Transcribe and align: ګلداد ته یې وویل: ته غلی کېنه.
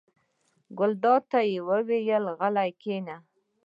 ګلداد 0.77 1.21
ته 1.31 1.39
یې 1.49 1.59
وویل: 1.67 2.23
ته 2.27 2.31
غلی 2.39 2.71
کېنه. 2.81 3.15